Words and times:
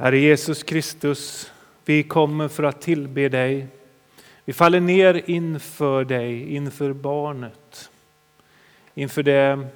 Herre 0.00 0.18
Jesus 0.18 0.62
Kristus, 0.62 1.52
vi 1.84 2.02
kommer 2.02 2.48
för 2.48 2.62
att 2.62 2.80
tillbe 2.80 3.28
dig. 3.28 3.66
Vi 4.44 4.52
faller 4.52 4.80
ner 4.80 5.30
inför 5.30 6.04
dig, 6.04 6.54
inför 6.54 6.92
barnet, 6.92 7.90
inför 8.94 9.22
det 9.22 9.68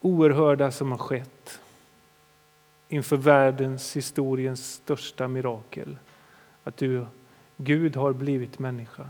oerhörda 0.00 0.70
som 0.70 0.90
har 0.90 0.98
skett, 0.98 1.60
inför 2.88 3.16
världens 3.16 3.96
historiens 3.96 4.72
största 4.74 5.28
mirakel. 5.28 5.96
Att 6.64 6.76
du, 6.76 7.06
Gud, 7.56 7.96
har 7.96 8.12
blivit 8.12 8.58
människa. 8.58 9.08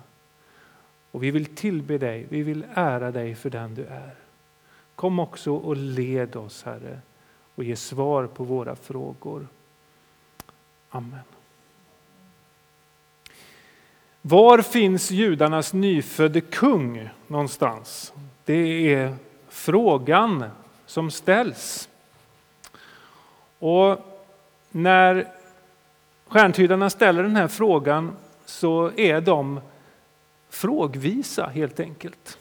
Och 1.10 1.22
vi 1.22 1.30
vill 1.30 1.46
tillbe 1.46 1.98
dig, 1.98 2.26
vi 2.28 2.42
vill 2.42 2.64
ära 2.74 3.10
dig 3.10 3.34
för 3.34 3.50
den 3.50 3.74
du 3.74 3.84
är. 3.84 4.14
Kom 4.94 5.18
också 5.18 5.52
och 5.52 5.76
led 5.76 6.36
oss, 6.36 6.62
Herre, 6.62 7.00
och 7.54 7.64
ge 7.64 7.76
svar 7.76 8.26
på 8.26 8.44
våra 8.44 8.76
frågor. 8.76 9.46
Amen. 10.90 11.20
Var 14.22 14.62
finns 14.62 15.10
judarnas 15.10 15.72
nyfödde 15.72 16.40
kung 16.40 17.08
någonstans? 17.26 18.12
Det 18.44 18.94
är 18.94 19.16
frågan 19.48 20.44
som 20.86 21.10
ställs. 21.10 21.88
Och 23.58 23.98
när 24.70 25.28
stjärntydarna 26.26 26.90
ställer 26.90 27.22
den 27.22 27.36
här 27.36 27.48
frågan 27.48 28.16
så 28.44 28.90
är 28.96 29.20
de 29.20 29.60
frågvisa 30.48 31.46
helt 31.46 31.80
enkelt. 31.80 32.38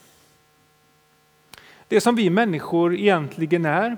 Det 1.88 2.02
som 2.02 2.16
vi 2.16 2.30
människor 2.30 2.96
egentligen 2.96 3.66
är, 3.66 3.98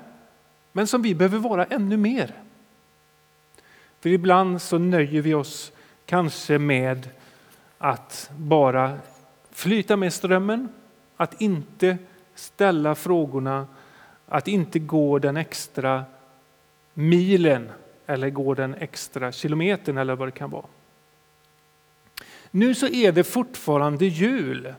men 0.73 0.87
som 0.87 1.01
vi 1.01 1.15
behöver 1.15 1.39
vara 1.39 1.65
ännu 1.65 1.97
mer. 1.97 2.33
För 3.99 4.09
ibland 4.09 4.61
så 4.61 4.77
nöjer 4.77 5.21
vi 5.21 5.33
oss 5.33 5.71
kanske 6.05 6.59
med 6.59 7.09
att 7.77 8.31
bara 8.37 8.97
flyta 9.51 9.97
med 9.97 10.13
strömmen, 10.13 10.69
att 11.17 11.41
inte 11.41 11.97
ställa 12.35 12.95
frågorna, 12.95 13.67
att 14.27 14.47
inte 14.47 14.79
gå 14.79 15.19
den 15.19 15.37
extra 15.37 16.05
milen 16.93 17.69
eller 18.05 18.29
gå 18.29 18.53
den 18.53 18.75
extra 18.75 19.31
kilometern 19.31 19.97
eller 19.97 20.15
vad 20.15 20.27
det 20.27 20.31
kan 20.31 20.49
vara. 20.49 20.65
Nu 22.51 22.75
så 22.75 22.87
är 22.87 23.11
det 23.11 23.23
fortfarande 23.23 24.05
jul. 24.05 24.73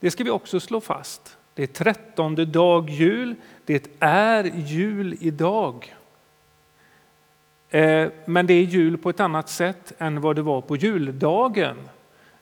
Det 0.00 0.10
ska 0.10 0.24
vi 0.24 0.30
också 0.30 0.60
slå 0.60 0.80
fast. 0.80 1.36
Det 1.56 1.62
är 1.62 1.66
trettonde 1.66 2.44
dag 2.44 2.90
jul. 2.90 3.34
Det 3.64 3.88
är 4.00 4.44
jul 4.44 5.16
idag. 5.20 5.94
Eh, 7.68 8.08
men 8.24 8.46
det 8.46 8.54
är 8.54 8.62
jul 8.62 8.98
på 8.98 9.10
ett 9.10 9.20
annat 9.20 9.48
sätt 9.48 9.92
än 9.98 10.20
vad 10.20 10.36
det 10.36 10.42
var 10.42 10.60
på 10.60 10.76
juldagen. 10.76 11.76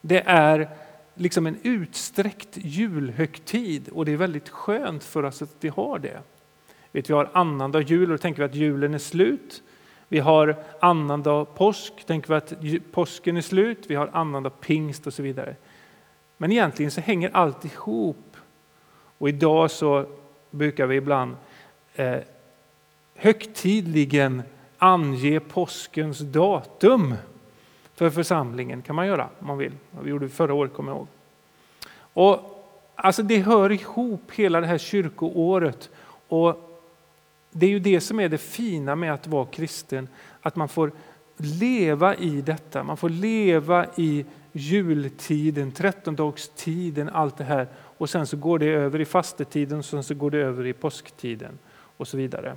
Det 0.00 0.22
är 0.26 0.68
liksom 1.14 1.46
en 1.46 1.58
utsträckt 1.62 2.56
julhögtid 2.56 3.88
och 3.88 4.04
det 4.04 4.12
är 4.12 4.16
väldigt 4.16 4.48
skönt 4.48 5.04
för 5.04 5.22
oss 5.22 5.42
att 5.42 5.56
vi 5.60 5.68
har 5.68 5.98
det. 5.98 6.20
Vi 6.92 7.12
har 7.12 7.30
annandag 7.32 7.80
jul 7.80 8.02
och 8.02 8.18
då 8.18 8.22
tänker 8.22 8.42
vi 8.42 8.48
att 8.48 8.54
julen 8.54 8.94
är 8.94 8.98
slut. 8.98 9.62
Vi 10.08 10.18
har 10.18 10.56
annandag 10.80 11.44
påsk, 11.44 12.06
tänker 12.06 12.28
vi 12.28 12.34
att 12.34 12.52
påsken 12.92 13.36
är 13.36 13.40
slut. 13.40 13.84
Vi 13.88 13.94
har 13.94 14.10
annandag 14.12 14.50
pingst 14.60 15.06
och 15.06 15.14
så 15.14 15.22
vidare. 15.22 15.56
Men 16.36 16.52
egentligen 16.52 16.90
så 16.90 17.00
hänger 17.00 17.30
allt 17.32 17.64
ihop. 17.64 18.33
Och 19.18 19.28
idag 19.28 19.70
så 19.70 20.06
brukar 20.50 20.86
vi 20.86 20.96
ibland 20.96 21.36
eh, 21.94 22.18
högtidligen 23.14 24.42
ange 24.78 25.40
påskens 25.40 26.18
datum 26.18 27.14
för 27.94 28.10
församlingen. 28.10 28.82
kan 28.82 28.96
man 28.96 29.06
göra 29.06 29.28
om 29.38 29.46
man 29.46 29.58
vill. 29.58 29.72
Vi 30.02 30.10
gjorde 30.10 30.26
det 30.26 30.30
förra 30.30 30.54
året, 30.54 30.74
kommer 30.74 30.92
jag 30.92 30.96
ihåg. 30.96 31.06
Och, 31.96 32.38
alltså, 32.94 33.22
det 33.22 33.38
hör 33.38 33.72
ihop 33.72 34.30
hela 34.32 34.60
det 34.60 34.66
här 34.66 34.78
kyrkoåret. 34.78 35.90
Och 36.28 36.80
det 37.50 37.66
är 37.66 37.70
ju 37.70 37.78
det 37.78 38.00
som 38.00 38.20
är 38.20 38.28
det 38.28 38.38
fina 38.38 38.96
med 38.96 39.14
att 39.14 39.26
vara 39.26 39.46
kristen, 39.46 40.08
att 40.40 40.56
man 40.56 40.68
får 40.68 40.92
leva 41.36 42.14
i 42.14 42.40
detta. 42.40 42.82
Man 42.82 42.96
får 42.96 43.08
leva 43.08 43.86
i 43.96 44.24
jultiden, 44.56 45.72
trettondagstiden, 45.72 47.08
allt 47.08 47.36
det 47.36 47.44
här. 47.44 47.68
Och 47.98 48.10
sen 48.10 48.26
så 48.26 48.36
går 48.36 48.58
det 48.58 48.66
över 48.66 49.00
i 49.00 49.04
fastetiden 49.04 49.78
och 49.78 49.84
sen 49.84 50.04
så 50.04 50.14
går 50.14 50.30
det 50.30 50.38
över 50.38 50.66
i 50.66 50.72
påsktiden 50.72 51.58
och 51.96 52.08
så 52.08 52.16
vidare. 52.16 52.56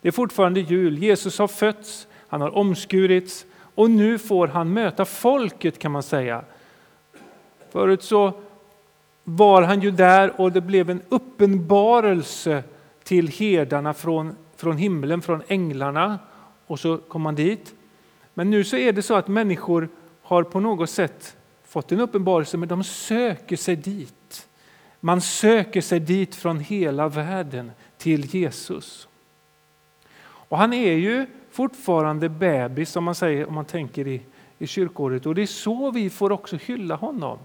Det 0.00 0.08
är 0.08 0.12
fortfarande 0.12 0.60
jul. 0.60 0.98
Jesus 0.98 1.38
har 1.38 1.48
fötts, 1.48 2.06
han 2.28 2.40
har 2.40 2.56
omskurits 2.56 3.46
och 3.74 3.90
nu 3.90 4.18
får 4.18 4.48
han 4.48 4.72
möta 4.72 5.04
folket 5.04 5.78
kan 5.78 5.92
man 5.92 6.02
säga. 6.02 6.44
Förut 7.70 8.02
så 8.02 8.32
var 9.24 9.62
han 9.62 9.80
ju 9.80 9.90
där 9.90 10.40
och 10.40 10.52
det 10.52 10.60
blev 10.60 10.90
en 10.90 11.02
uppenbarelse 11.08 12.62
till 13.04 13.28
herdarna 13.28 13.94
från, 13.94 14.36
från 14.56 14.76
himlen, 14.76 15.22
från 15.22 15.42
änglarna. 15.48 16.18
Och 16.66 16.80
så 16.80 16.98
kom 16.98 17.26
han 17.26 17.34
dit. 17.34 17.74
Men 18.34 18.50
nu 18.50 18.64
så 18.64 18.76
är 18.76 18.92
det 18.92 19.02
så 19.02 19.14
att 19.14 19.28
människor 19.28 19.88
har 20.28 20.42
på 20.42 20.60
något 20.60 20.90
sätt 20.90 21.36
fått 21.64 21.92
en 21.92 22.00
uppenbarelse, 22.00 22.56
men 22.56 22.68
de 22.68 22.84
söker 22.84 23.56
sig 23.56 23.76
dit. 23.76 24.48
Man 25.00 25.20
söker 25.20 25.80
sig 25.80 26.00
dit 26.00 26.34
från 26.34 26.60
hela 26.60 27.08
världen 27.08 27.70
till 27.98 28.34
Jesus. 28.34 29.08
Och 30.20 30.58
han 30.58 30.72
är 30.72 30.92
ju 30.92 31.26
fortfarande 31.50 32.28
bebis 32.28 32.96
om 32.96 33.04
man 33.04 33.14
säger 33.14 33.48
om 33.48 33.54
man 33.54 33.64
tänker 33.64 34.06
i, 34.06 34.22
i 34.58 34.66
kyrkåret 34.66 35.26
och 35.26 35.34
det 35.34 35.42
är 35.42 35.46
så 35.46 35.90
vi 35.90 36.10
får 36.10 36.32
också 36.32 36.56
hylla 36.56 36.94
honom. 36.94 37.38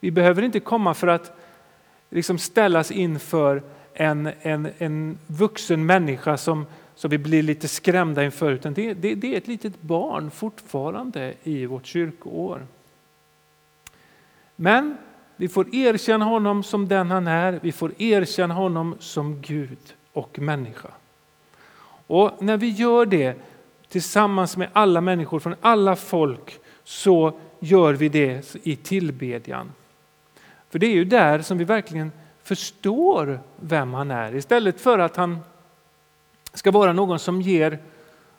Vi 0.00 0.10
behöver 0.10 0.42
inte 0.42 0.60
komma 0.60 0.94
för 0.94 1.06
att 1.06 1.38
liksom 2.10 2.38
ställas 2.38 2.90
inför 2.90 3.62
en, 3.94 4.30
en, 4.42 4.68
en 4.78 5.18
vuxen 5.26 5.86
människa 5.86 6.36
som, 6.36 6.66
som 7.00 7.10
vi 7.10 7.18
blir 7.18 7.42
lite 7.42 7.68
skrämda 7.68 8.24
inför, 8.24 8.52
utan 8.52 8.74
det, 8.74 8.94
det, 8.94 9.14
det 9.14 9.34
är 9.34 9.38
ett 9.38 9.48
litet 9.48 9.82
barn 9.82 10.30
fortfarande 10.30 11.34
i 11.42 11.66
vårt 11.66 11.86
kyrkoår. 11.86 12.66
Men 14.56 14.96
vi 15.36 15.48
får 15.48 15.74
erkänna 15.74 16.24
honom 16.24 16.62
som 16.62 16.88
den 16.88 17.10
han 17.10 17.26
är, 17.26 17.60
vi 17.62 17.72
får 17.72 18.02
erkänna 18.02 18.54
honom 18.54 18.96
som 18.98 19.40
Gud 19.40 19.78
och 20.12 20.38
människa. 20.38 20.88
Och 22.06 22.42
när 22.42 22.56
vi 22.56 22.68
gör 22.68 23.06
det 23.06 23.36
tillsammans 23.88 24.56
med 24.56 24.68
alla 24.72 25.00
människor 25.00 25.40
från 25.40 25.54
alla 25.60 25.96
folk 25.96 26.58
så 26.84 27.38
gör 27.60 27.92
vi 27.92 28.08
det 28.08 28.56
i 28.62 28.76
tillbedjan. 28.76 29.72
För 30.70 30.78
det 30.78 30.86
är 30.86 30.94
ju 30.94 31.04
där 31.04 31.42
som 31.42 31.58
vi 31.58 31.64
verkligen 31.64 32.12
förstår 32.42 33.40
vem 33.56 33.94
han 33.94 34.10
är 34.10 34.34
istället 34.34 34.80
för 34.80 34.98
att 34.98 35.16
han 35.16 35.38
ska 36.52 36.70
vara 36.70 36.92
någon 36.92 37.18
som 37.18 37.42
ger 37.42 37.78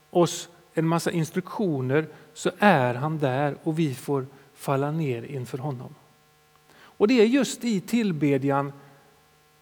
oss 0.09 0.49
en 0.73 0.87
massa 0.87 1.11
instruktioner 1.11 2.07
så 2.33 2.51
är 2.59 2.93
han 2.93 3.19
där 3.19 3.55
och 3.63 3.79
vi 3.79 3.95
får 3.95 4.25
falla 4.53 4.91
ner 4.91 5.23
inför 5.23 5.57
honom. 5.57 5.95
Och 6.73 7.07
det 7.07 7.21
är 7.21 7.25
just 7.25 7.63
i 7.63 7.81
tillbedjan 7.81 8.73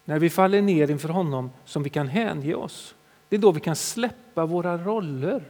när 0.04 0.18
vi 0.18 0.30
faller 0.30 0.62
ner 0.62 0.90
inför 0.90 1.08
honom 1.08 1.50
som 1.64 1.82
vi 1.82 1.90
kan 1.90 2.08
hänge 2.08 2.54
oss. 2.54 2.94
Det 3.28 3.36
är 3.36 3.40
då 3.40 3.52
vi 3.52 3.60
kan 3.60 3.76
släppa 3.76 4.46
våra 4.46 4.78
roller. 4.78 5.42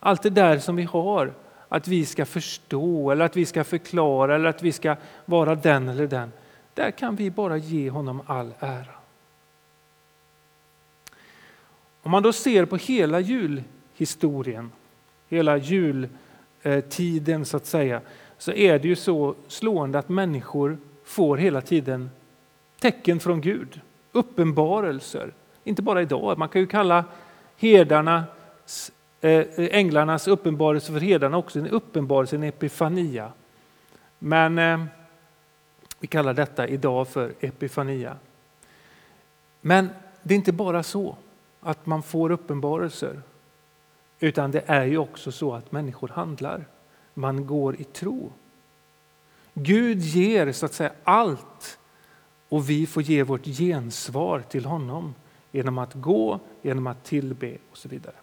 Allt 0.00 0.22
det 0.22 0.30
där 0.30 0.58
som 0.58 0.76
vi 0.76 0.82
har, 0.82 1.32
att 1.68 1.88
vi 1.88 2.06
ska 2.06 2.26
förstå 2.26 3.10
eller 3.10 3.24
att 3.24 3.36
vi 3.36 3.46
ska 3.46 3.64
förklara 3.64 4.34
eller 4.34 4.48
att 4.48 4.62
vi 4.62 4.72
ska 4.72 4.96
vara 5.24 5.54
den 5.54 5.88
eller 5.88 6.06
den. 6.06 6.32
Där 6.74 6.90
kan 6.90 7.16
vi 7.16 7.30
bara 7.30 7.56
ge 7.56 7.90
honom 7.90 8.22
all 8.26 8.54
ära. 8.58 8.99
Om 12.02 12.10
man 12.10 12.22
då 12.22 12.32
ser 12.32 12.64
på 12.64 12.76
hela 12.76 13.20
julhistorien, 13.20 14.72
hela 15.28 15.56
jultiden 15.56 17.44
så 17.44 17.56
att 17.56 17.66
säga, 17.66 18.00
så 18.38 18.52
är 18.52 18.78
det 18.78 18.88
ju 18.88 18.96
så 18.96 19.34
slående 19.48 19.98
att 19.98 20.08
människor 20.08 20.78
får 21.04 21.36
hela 21.36 21.60
tiden 21.60 22.10
tecken 22.80 23.20
från 23.20 23.40
Gud, 23.40 23.80
uppenbarelser. 24.12 25.32
Inte 25.64 25.82
bara 25.82 26.02
idag, 26.02 26.38
man 26.38 26.48
kan 26.48 26.60
ju 26.60 26.66
kalla 26.66 27.04
herdarnas, 27.56 28.92
eh, 29.20 29.44
änglarnas 29.56 30.28
uppenbarelse 30.28 30.92
för 30.92 31.00
herdarna 31.00 31.36
också 31.36 31.58
en 31.58 31.68
uppenbarelse, 31.68 32.36
en 32.36 32.42
epifania. 32.42 33.32
Men 34.18 34.58
eh, 34.58 34.84
vi 36.00 36.06
kallar 36.06 36.34
detta 36.34 36.68
idag 36.68 37.08
för 37.08 37.32
epifania. 37.40 38.16
Men 39.60 39.88
det 40.22 40.34
är 40.34 40.36
inte 40.36 40.52
bara 40.52 40.82
så 40.82 41.16
att 41.60 41.86
man 41.86 42.02
får 42.02 42.30
uppenbarelser, 42.30 43.22
utan 44.20 44.50
det 44.50 44.62
är 44.66 44.84
ju 44.84 44.98
också 44.98 45.32
så 45.32 45.54
att 45.54 45.72
människor 45.72 46.08
handlar. 46.08 46.64
Man 47.14 47.46
går 47.46 47.80
i 47.80 47.84
tro. 47.84 48.32
Gud 49.54 49.98
ger 49.98 50.52
så 50.52 50.66
att 50.66 50.72
säga 50.72 50.92
allt 51.04 51.78
och 52.48 52.70
vi 52.70 52.86
får 52.86 53.02
ge 53.02 53.22
vårt 53.22 53.44
gensvar 53.44 54.40
till 54.48 54.64
honom 54.64 55.14
genom 55.50 55.78
att 55.78 55.94
gå, 55.94 56.40
genom 56.62 56.86
att 56.86 57.04
tillbe 57.04 57.56
och 57.70 57.78
så 57.78 57.88
vidare. 57.88 58.14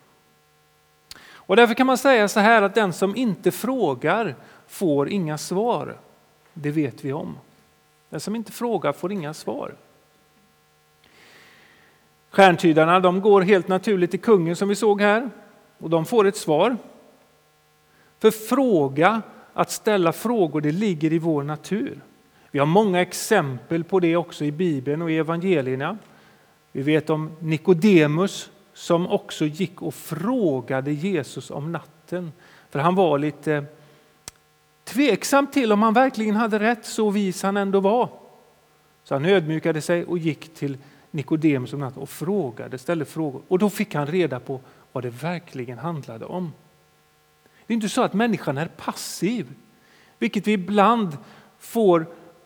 Och 1.48 1.56
därför 1.56 1.74
kan 1.74 1.88
man 1.88 1.98
säga 1.98 2.28
så 2.28 2.40
här 2.40 2.62
att 2.62 2.76
den 2.76 2.94
som 2.94 3.16
inte 3.16 3.52
frågar 3.52 4.36
får 4.68 5.10
inga 5.10 5.38
svar. 5.38 5.98
Det 6.54 6.72
vet 6.72 7.06
vi 7.06 7.14
om. 7.14 7.38
Den 8.10 8.20
som 8.20 8.36
inte 8.36 8.52
frågar 8.52 8.94
får 8.94 9.12
inga 9.12 9.34
svar. 9.34 9.76
Stjärntydarna 12.38 13.00
de 13.00 13.22
går 13.22 13.42
helt 13.42 13.68
naturligt 13.68 14.12
till 14.12 14.20
kungen 14.20 14.56
som 14.56 14.70
vi 14.70 14.76
såg 14.76 15.02
här 15.02 15.30
och 15.78 15.90
de 15.90 16.06
får 16.06 16.28
ett 16.28 16.38
svar. 16.38 16.78
För 18.20 18.32
fråga, 18.32 19.22
att 19.54 19.72
ställa 19.72 20.14
frågor, 20.14 20.62
det 20.62 20.72
ligger 20.72 21.14
i 21.14 21.20
vår 21.20 21.44
natur. 21.44 22.00
Vi 22.52 22.60
har 22.60 22.66
många 22.66 23.02
exempel 23.02 23.84
på 23.84 24.00
det 24.00 24.16
också 24.16 24.46
i 24.46 24.52
Bibeln 24.52 25.02
och 25.02 25.12
i 25.12 25.18
evangelierna. 25.18 25.98
Vi 26.72 26.82
vet 26.82 27.10
om 27.10 27.32
Nikodemus 27.40 28.50
som 28.74 29.08
också 29.08 29.46
gick 29.46 29.82
och 29.82 29.94
frågade 29.94 30.92
Jesus 30.92 31.52
om 31.52 31.72
natten. 31.72 32.32
För 32.70 32.80
han 32.80 32.96
var 32.96 33.20
lite 33.20 33.54
eh, 33.54 33.64
tveksam 34.84 35.48
till 35.48 35.72
om 35.72 35.82
han 35.82 35.94
verkligen 35.94 36.36
hade 36.36 36.60
rätt, 36.60 36.86
så 36.86 37.10
vis 37.10 37.44
han 37.44 37.58
ändå 37.58 37.80
var. 37.80 38.10
Så 39.04 39.16
han 39.16 39.26
ödmjukade 39.26 39.82
sig 39.82 40.06
och 40.06 40.18
gick 40.18 40.54
till 40.54 40.78
Nikodemus 41.12 41.74
om 41.74 41.80
natten 41.80 42.02
och 42.02 42.10
frågade, 42.10 42.78
ställde 42.78 43.06
frågor. 43.06 43.42
Och 43.48 43.60
då 43.60 43.70
fick 43.70 43.96
han 43.96 44.08
reda 44.08 44.40
på 44.40 44.60
vad 44.92 45.04
det 45.04 45.10
verkligen 45.10 45.78
handlade 45.78 46.26
om. 46.26 46.54
Det 47.68 47.74
är 47.74 47.76
inte 47.76 47.90
så 47.90 48.02
att 48.02 48.14
människan 48.14 48.58
är 48.58 48.68
passiv, 48.68 49.48
vilket 50.20 50.48
vi 50.48 50.52
ibland 50.52 51.18
får 51.60 52.06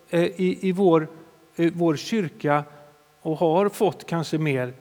eh, 0.09 0.23
i, 0.23 0.67
i 0.67 0.71
vår, 0.71 1.07
i 1.55 1.69
vår 1.69 1.95
kyrka 1.95 2.63
och 3.21 3.37
har 3.37 3.69
fått 3.69 4.05
kanske 4.05 4.37
mer 4.37 4.73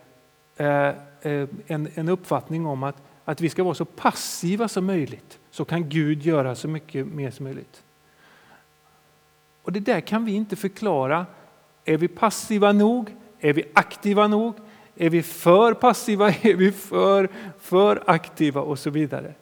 eh, 0.57 0.93
en, 1.23 1.89
en 1.95 2.09
uppfattning 2.09 2.67
om 2.67 2.83
att, 2.83 2.97
att 3.25 3.41
vi 3.41 3.49
ska 3.49 3.65
vara 3.65 3.75
så 3.75 3.85
passiva 3.85 4.69
som 4.69 4.87
möjligt 4.87 5.39
så 5.51 5.65
kan 5.65 5.89
Gud 5.89 6.23
göra 6.23 6.55
så 6.55 6.69
mycket 6.69 7.07
mer 7.07 7.31
som 7.31 7.45
möjligt. 7.45 7.83
Och 9.63 9.73
Det 9.73 9.81
där 9.81 10.01
kan 10.01 10.25
vi 10.25 10.33
inte 10.33 10.57
förklara. 10.57 11.27
Är 11.85 11.97
vi 11.97 12.09
passiva 12.09 12.73
nog? 12.73 13.17
Är 13.41 13.53
vi 13.53 13.65
aktiva 13.75 14.27
nog? 14.27 14.55
Är 14.97 15.11
vi 15.11 15.23
för 15.23 15.75
passiva? 15.75 16.29
Är 16.43 16.55
vi 16.55 16.73
för, 16.73 17.29
för 17.61 18.03
aktiva? 18.07 18.61
Och 18.61 18.79
så 18.79 18.91
vidare. 18.91 19.35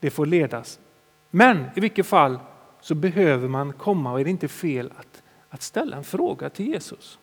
Det 0.00 0.10
får 0.10 0.26
ledas. 0.26 0.78
Men 1.30 1.64
i 1.76 1.80
vilket 1.80 2.06
fall 2.06 2.38
så 2.80 2.94
behöver 2.94 3.48
man 3.48 3.72
komma 3.72 4.12
och 4.12 4.20
är 4.20 4.24
det 4.24 4.30
inte 4.30 4.48
fel 4.48 4.92
att, 4.96 5.22
att 5.48 5.62
ställa 5.62 5.96
en 5.96 6.04
fråga 6.04 6.50
till 6.50 6.66
Jesus. 6.66 7.18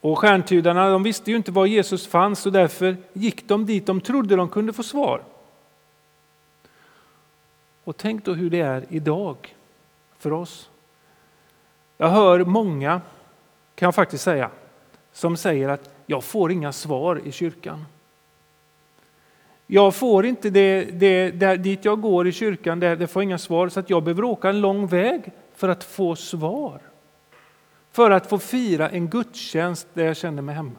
Och 0.00 0.18
stjärntydarna 0.18 0.90
de 0.90 1.02
visste 1.02 1.30
ju 1.30 1.36
inte 1.36 1.52
var 1.52 1.66
Jesus 1.66 2.06
fanns 2.06 2.46
och 2.46 2.52
därför 2.52 2.96
gick 3.12 3.48
de 3.48 3.66
dit 3.66 3.86
de 3.86 4.00
trodde 4.00 4.36
de 4.36 4.48
kunde 4.48 4.72
få 4.72 4.82
svar. 4.82 5.22
Och 7.84 7.96
tänk 7.96 8.24
då 8.24 8.32
hur 8.32 8.50
det 8.50 8.60
är 8.60 8.84
idag 8.88 9.54
för 10.18 10.32
oss. 10.32 10.70
Jag 11.96 12.08
hör 12.08 12.44
många, 12.44 13.00
kan 13.76 13.86
jag 13.86 13.94
faktiskt 13.94 14.24
säga, 14.24 14.50
som 15.12 15.36
säger 15.36 15.68
att 15.68 15.90
jag 16.06 16.24
får 16.24 16.52
inga 16.52 16.72
svar 16.72 17.20
i 17.24 17.32
kyrkan. 17.32 17.84
Jag 19.66 19.94
får 19.94 20.26
inte 20.26 20.50
det, 20.50 20.84
det 20.84 21.30
där, 21.30 21.56
dit 21.56 21.84
jag 21.84 22.00
går 22.00 22.28
i 22.28 22.32
kyrkan, 22.32 22.80
där 22.80 22.96
det 22.96 23.06
får 23.06 23.22
inga 23.22 23.38
svar, 23.38 23.68
så 23.68 23.80
att 23.80 23.90
jag 23.90 24.02
behöver 24.02 24.24
åka 24.24 24.48
en 24.48 24.60
lång 24.60 24.86
väg 24.86 25.32
för 25.54 25.68
att 25.68 25.84
få 25.84 26.16
svar. 26.16 26.80
För 27.92 28.10
att 28.10 28.26
få 28.26 28.38
fira 28.38 28.88
en 28.88 29.08
gudstjänst 29.08 29.88
där 29.94 30.04
jag 30.04 30.16
känner 30.16 30.42
mig 30.42 30.54
hemma. 30.54 30.78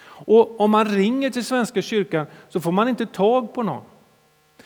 Och 0.00 0.60
om 0.60 0.70
man 0.70 0.84
ringer 0.84 1.30
till 1.30 1.44
Svenska 1.44 1.82
kyrkan 1.82 2.26
så 2.48 2.60
får 2.60 2.72
man 2.72 2.88
inte 2.88 3.06
tag 3.06 3.54
på 3.54 3.62
någon. 3.62 3.82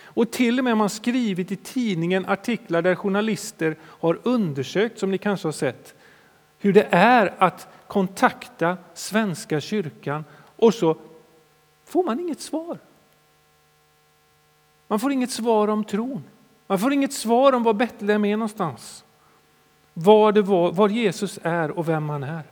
Och 0.02 0.30
till 0.30 0.58
och 0.58 0.64
med 0.64 0.70
har 0.70 0.78
man 0.78 0.90
skrivit 0.90 1.52
i 1.52 1.56
tidningen 1.56 2.26
artiklar 2.26 2.82
där 2.82 2.94
journalister 2.94 3.76
har 3.82 4.18
undersökt, 4.22 4.98
som 4.98 5.10
ni 5.10 5.18
kanske 5.18 5.48
har 5.48 5.52
sett, 5.52 5.94
hur 6.62 6.72
det 6.72 6.88
är 6.90 7.34
att 7.38 7.68
kontakta 7.86 8.76
Svenska 8.94 9.60
kyrkan 9.60 10.24
och 10.56 10.74
så 10.74 10.96
får 11.84 12.04
man 12.04 12.20
inget 12.20 12.40
svar. 12.40 12.78
Man 14.88 15.00
får 15.00 15.12
inget 15.12 15.30
svar 15.30 15.68
om 15.68 15.84
tron. 15.84 16.24
Man 16.66 16.78
får 16.78 16.92
inget 16.92 17.12
svar 17.12 17.52
om 17.52 17.62
var 17.62 17.72
Betlehem 17.72 18.24
är 18.24 18.36
någonstans. 18.36 19.04
Var, 19.94 20.32
det 20.32 20.42
var, 20.42 20.72
var 20.72 20.88
Jesus 20.88 21.38
är 21.42 21.70
och 21.70 21.88
vem 21.88 22.08
han 22.08 22.22
är. 22.22 22.42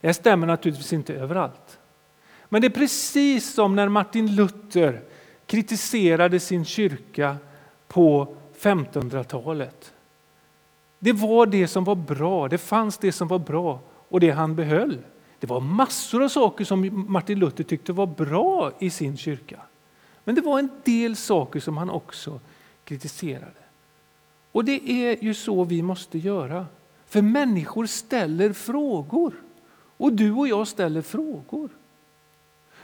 Det 0.00 0.14
stämmer 0.14 0.46
naturligtvis 0.46 0.92
inte 0.92 1.14
överallt. 1.14 1.78
Men 2.48 2.60
det 2.60 2.66
är 2.66 2.70
precis 2.70 3.54
som 3.54 3.76
när 3.76 3.88
Martin 3.88 4.34
Luther 4.34 5.02
kritiserade 5.46 6.40
sin 6.40 6.64
kyrka 6.64 7.36
på 7.88 8.36
1500-talet. 8.60 9.92
Det 10.98 11.12
var 11.12 11.46
det 11.46 11.68
som 11.68 11.84
var 11.84 11.94
bra, 11.94 12.48
det 12.48 12.58
fanns 12.58 12.98
det 12.98 13.12
som 13.12 13.28
var 13.28 13.38
bra 13.38 13.80
och 14.08 14.20
det 14.20 14.30
han 14.30 14.54
behöll. 14.54 14.98
Det 15.40 15.46
var 15.46 15.60
massor 15.60 16.24
av 16.24 16.28
saker 16.28 16.64
som 16.64 17.04
Martin 17.08 17.38
Luther 17.38 17.64
tyckte 17.64 17.92
var 17.92 18.06
bra 18.06 18.72
i 18.78 18.90
sin 18.90 19.16
kyrka. 19.16 19.60
Men 20.24 20.34
det 20.34 20.40
var 20.40 20.58
en 20.58 20.70
del 20.84 21.16
saker 21.16 21.60
som 21.60 21.76
han 21.76 21.90
också 21.90 22.40
kritiserade. 22.84 23.52
Och 24.52 24.64
det 24.64 24.90
är 24.90 25.24
ju 25.24 25.34
så 25.34 25.64
vi 25.64 25.82
måste 25.82 26.18
göra. 26.18 26.66
För 27.06 27.22
människor 27.22 27.86
ställer 27.86 28.52
frågor. 28.52 29.34
Och 29.96 30.12
du 30.12 30.32
och 30.32 30.48
jag 30.48 30.68
ställer 30.68 31.02
frågor. 31.02 31.70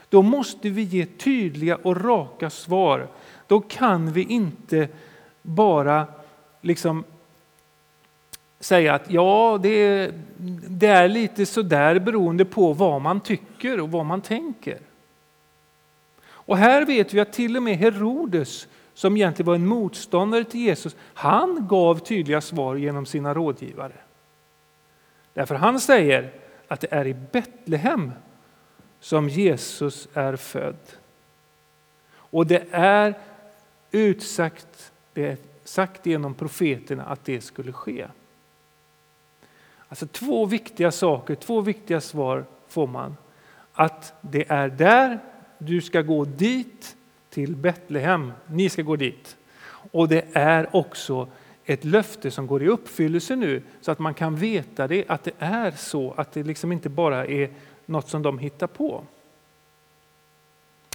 Då 0.09 0.23
måste 0.23 0.71
vi 0.71 0.83
ge 0.83 1.07
tydliga 1.07 1.77
och 1.77 2.05
raka 2.05 2.51
svar. 2.51 3.09
Då 3.47 3.61
kan 3.61 4.13
vi 4.13 4.23
inte 4.23 4.89
bara 5.43 6.07
liksom 6.61 7.05
säga 8.61 8.95
att 8.95 9.11
ja, 9.11 9.59
det, 9.63 10.11
det 10.69 10.87
är 10.87 11.09
lite 11.09 11.47
sådär 11.47 11.99
beroende 11.99 12.45
på 12.45 12.73
vad 12.73 13.03
man 13.03 13.21
tycker 13.21 13.81
och 13.81 13.91
vad 13.91 14.07
man 14.07 14.21
tänker. 14.21 14.79
Och 16.27 16.57
här 16.57 16.87
vet 16.87 17.15
vi 17.15 17.21
att 17.21 17.33
till 17.33 17.57
och 17.57 17.63
med 17.63 17.77
Herodes, 17.77 18.69
som 18.95 19.17
egentligen 19.17 19.47
var 19.47 19.55
en 19.55 19.67
motståndare 19.67 20.45
till 20.45 20.61
Jesus, 20.61 20.97
han 21.15 21.67
gav 21.69 21.99
tydliga 21.99 22.41
svar 22.41 22.77
genom 22.77 23.07
sina 23.07 23.35
rådgivare. 23.35 23.93
Därför 25.35 25.55
han 25.55 25.81
säger 25.81 26.33
att 26.69 26.81
det 26.81 26.93
är 26.93 27.07
i 27.07 27.15
Betlehem 27.15 28.13
som 29.01 29.29
Jesus 29.29 30.09
är 30.15 30.37
född. 30.37 30.77
Och 32.15 32.47
det 32.47 32.67
är 32.71 33.15
utsagt, 33.91 34.93
det 35.13 35.27
är 35.27 35.37
sagt 35.65 36.07
genom 36.07 36.35
profeterna 36.35 37.05
att 37.05 37.25
det 37.25 37.41
skulle 37.41 37.73
ske. 37.73 38.07
Alltså 39.89 40.07
två 40.07 40.47
viktiga 40.47 40.93
saker, 40.93 41.35
två 41.35 41.61
viktiga 41.61 42.01
svar 42.01 42.45
får 42.69 42.87
man. 42.87 43.17
Att 43.73 44.13
det 44.21 44.51
är 44.51 44.69
där, 44.69 45.19
du 45.59 45.81
ska 45.81 46.03
gå 46.03 46.25
dit, 46.25 46.97
till 47.31 47.57
Betlehem, 47.57 48.33
ni 48.47 48.69
ska 48.69 48.83
gå 48.83 48.97
dit. 48.97 49.37
Och 49.93 50.09
det 50.09 50.25
är 50.33 50.77
också 50.77 51.29
ett 51.65 51.85
löfte 51.85 52.31
som 52.31 52.47
går 52.47 52.63
i 52.63 52.69
uppfyllelse 52.69 53.37
nu 53.37 53.63
så 53.81 53.93
att 53.93 53.99
man 53.99 54.15
kan 54.15 54.37
veta 54.37 54.89
det, 54.89 55.05
att 55.09 55.25
det 55.25 55.35
är 55.39 55.71
så, 55.71 56.15
att 56.17 56.33
det 56.33 56.43
liksom 56.43 56.73
inte 56.73 56.89
bara 56.89 57.27
är 57.27 57.51
något 57.87 58.09
som 58.09 58.23
de 58.23 58.39
hittar 58.39 58.67
på. 58.67 59.05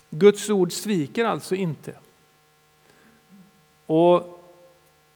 Guds 0.10 0.50
ord 0.50 0.72
sviker 0.72 1.25
alltså 1.25 1.55
inte. 1.55 1.93
Och 3.86 4.41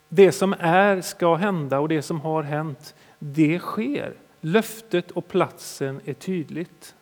det 0.10 0.32
som 0.32 0.56
är 0.60 1.02
ska 1.02 1.36
hända 1.36 1.80
och 1.80 1.90
det 1.90 2.02
som 2.02 2.22
har 2.22 2.44
hänt, 2.44 2.96
det 3.24 3.60
sker. 3.60 4.14
Löftet 4.42 5.12
och 5.12 5.28
platsen 5.28 6.02
är 6.06 6.14
tydligt. 6.14 6.96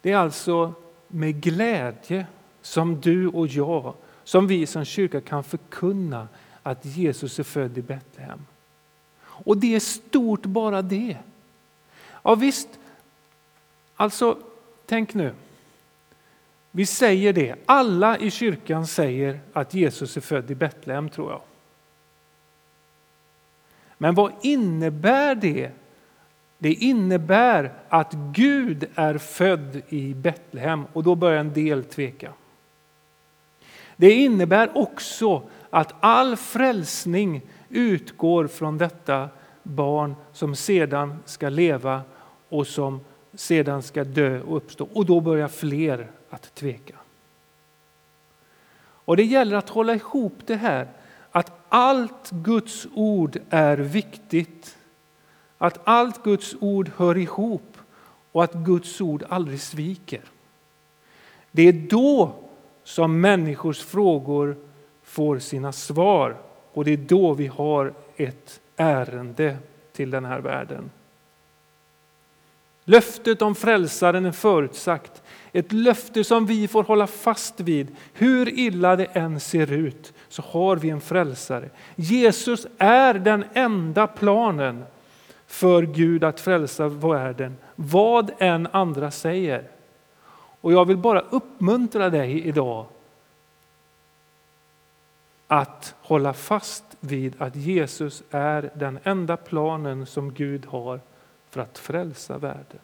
Det 0.00 0.12
är 0.12 0.16
alltså 0.16 0.74
med 1.08 1.42
glädje 1.42 2.26
som 2.62 3.00
du 3.00 3.28
och 3.28 3.46
jag, 3.46 3.94
som 4.24 4.46
vi 4.46 4.66
som 4.66 4.84
kyrka 4.84 5.20
kan 5.20 5.44
förkunna 5.44 6.28
att 6.62 6.84
Jesus 6.84 7.38
är 7.38 7.42
född 7.42 7.78
i 7.78 7.82
Betlehem. 7.82 8.46
Och 9.22 9.56
det 9.56 9.74
är 9.74 9.80
stort 9.80 10.42
bara 10.42 10.82
det. 10.82 11.16
Ja 12.22 12.34
visst, 12.34 12.68
alltså 13.94 14.38
tänk 14.86 15.14
nu. 15.14 15.34
Vi 16.70 16.86
säger 16.86 17.32
det, 17.32 17.54
alla 17.66 18.18
i 18.18 18.30
kyrkan 18.30 18.86
säger 18.86 19.40
att 19.52 19.74
Jesus 19.74 20.16
är 20.16 20.20
född 20.20 20.50
i 20.50 20.54
Betlehem 20.54 21.08
tror 21.08 21.30
jag. 21.30 21.40
Men 23.98 24.14
vad 24.14 24.32
innebär 24.42 25.34
det? 25.34 25.70
Det 26.58 26.72
innebär 26.72 27.72
att 27.88 28.12
Gud 28.12 28.84
är 28.94 29.18
född 29.18 29.82
i 29.88 30.14
Betlehem 30.14 30.84
och 30.92 31.02
då 31.02 31.14
börjar 31.14 31.40
en 31.40 31.52
del 31.52 31.84
tveka. 31.84 32.32
Det 33.96 34.12
innebär 34.12 34.78
också 34.78 35.42
att 35.70 35.94
all 36.00 36.36
frälsning 36.36 37.42
utgår 37.68 38.46
från 38.46 38.78
detta 38.78 39.28
barn 39.62 40.14
som 40.32 40.56
sedan 40.56 41.16
ska 41.24 41.48
leva 41.48 42.02
och 42.48 42.66
som 42.66 43.00
sedan 43.34 43.82
ska 43.82 44.04
dö 44.04 44.40
och 44.40 44.56
uppstå. 44.56 44.88
Och 44.92 45.06
då 45.06 45.20
börjar 45.20 45.48
fler 45.48 46.06
att 46.30 46.54
tveka. 46.54 46.96
Och 49.04 49.16
det 49.16 49.24
gäller 49.24 49.56
att 49.56 49.68
hålla 49.68 49.94
ihop 49.94 50.34
det 50.46 50.56
här 50.56 50.88
att 51.30 51.52
allt 51.68 52.30
Guds 52.30 52.86
ord 52.94 53.38
är 53.50 53.76
viktigt. 53.76 54.76
Att 55.58 55.80
allt 55.84 56.22
Guds 56.22 56.56
ord 56.60 56.90
hör 56.96 57.18
ihop 57.18 57.76
och 58.32 58.44
att 58.44 58.54
Guds 58.54 59.00
ord 59.00 59.24
aldrig 59.28 59.60
sviker. 59.60 60.22
Det 61.50 61.62
är 61.62 61.72
då 61.72 62.34
som 62.84 63.20
människors 63.20 63.84
frågor 63.84 64.56
får 65.02 65.38
sina 65.38 65.72
svar 65.72 66.36
och 66.72 66.84
det 66.84 66.92
är 66.92 66.96
då 66.96 67.34
vi 67.34 67.46
har 67.46 67.92
ett 68.16 68.60
ärende 68.76 69.56
till 69.92 70.10
den 70.10 70.24
här 70.24 70.40
världen. 70.40 70.90
Löftet 72.84 73.42
om 73.42 73.54
frälsaren 73.54 74.24
är 74.24 74.32
förutsagt. 74.32 75.22
Ett 75.52 75.72
löfte 75.72 76.24
som 76.24 76.46
vi 76.46 76.68
får 76.68 76.82
hålla 76.82 77.06
fast 77.06 77.60
vid. 77.60 77.96
Hur 78.12 78.58
illa 78.58 78.96
det 78.96 79.04
än 79.04 79.40
ser 79.40 79.72
ut 79.72 80.12
så 80.28 80.42
har 80.42 80.76
vi 80.76 80.90
en 80.90 81.00
frälsare. 81.00 81.70
Jesus 81.96 82.66
är 82.78 83.14
den 83.14 83.44
enda 83.52 84.06
planen 84.06 84.84
för 85.46 85.82
Gud 85.82 86.24
att 86.24 86.40
frälsa 86.40 86.88
världen, 86.88 87.56
vad 87.76 88.30
än 88.38 88.68
andra 88.72 89.10
säger. 89.10 89.64
Och 90.60 90.72
jag 90.72 90.84
vill 90.84 90.96
bara 90.96 91.20
uppmuntra 91.20 92.10
dig 92.10 92.46
idag 92.48 92.86
att 95.46 95.94
hålla 96.00 96.32
fast 96.32 96.84
vid 97.00 97.34
att 97.38 97.56
Jesus 97.56 98.22
är 98.30 98.70
den 98.74 98.98
enda 99.02 99.36
planen 99.36 100.06
som 100.06 100.34
Gud 100.34 100.66
har 100.66 101.00
för 101.48 101.60
att 101.60 101.78
frälsa 101.78 102.38
världen. 102.38 102.80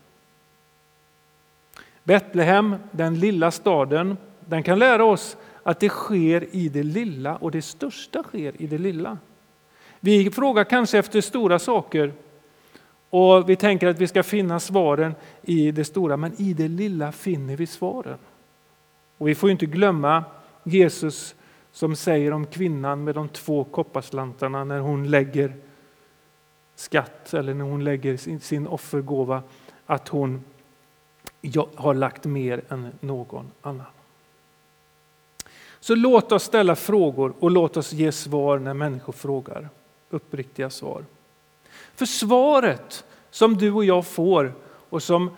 Betlehem, 2.06 2.76
den 2.90 3.20
lilla 3.20 3.50
staden, 3.50 4.16
den 4.40 4.62
kan 4.62 4.78
lära 4.78 5.04
oss 5.04 5.36
att 5.62 5.80
det 5.80 5.88
sker 5.88 6.46
i 6.50 6.68
det 6.68 6.82
lilla 6.82 7.36
och 7.36 7.50
det 7.50 7.62
största 7.62 8.22
sker 8.22 8.62
i 8.62 8.66
det 8.66 8.78
lilla. 8.78 9.18
Vi 10.00 10.30
frågar 10.30 10.64
kanske 10.64 10.98
efter 10.98 11.20
stora 11.20 11.58
saker 11.58 12.12
och 13.10 13.50
vi 13.50 13.56
tänker 13.56 13.86
att 13.86 13.98
vi 13.98 14.06
ska 14.06 14.22
finna 14.22 14.60
svaren 14.60 15.14
i 15.42 15.70
det 15.70 15.84
stora, 15.84 16.16
men 16.16 16.32
i 16.38 16.54
det 16.54 16.68
lilla 16.68 17.12
finner 17.12 17.56
vi 17.56 17.66
svaren. 17.66 18.18
Och 19.18 19.28
vi 19.28 19.34
får 19.34 19.50
inte 19.50 19.66
glömma 19.66 20.24
Jesus 20.64 21.34
som 21.72 21.96
säger 21.96 22.32
om 22.32 22.46
kvinnan 22.46 23.04
med 23.04 23.14
de 23.14 23.28
två 23.28 23.64
kopparslantarna 23.64 24.64
när 24.64 24.80
hon 24.80 25.10
lägger 25.10 25.56
skatt 26.74 27.34
eller 27.34 27.54
när 27.54 27.64
hon 27.64 27.84
lägger 27.84 28.38
sin, 28.38 28.66
offergåva 28.66 29.42
att 29.86 30.08
hon 30.08 30.44
jag 31.40 31.68
har 31.74 31.94
lagt 31.94 32.24
mer 32.24 32.62
än 32.68 32.92
någon 33.00 33.50
annan. 33.62 33.86
Så 35.80 35.94
låt 35.94 36.32
oss 36.32 36.42
ställa 36.42 36.76
frågor 36.76 37.34
och 37.40 37.50
låt 37.50 37.76
oss 37.76 37.92
ge 37.92 38.12
svar 38.12 38.58
när 38.58 38.74
människor 38.74 39.12
frågar. 39.12 39.68
Uppriktiga 40.10 40.70
svar. 40.70 41.04
För 41.94 42.06
svaret 42.06 43.04
som 43.30 43.56
du 43.56 43.72
och 43.72 43.84
jag 43.84 44.06
får 44.06 44.52
och 44.90 45.02
som 45.02 45.30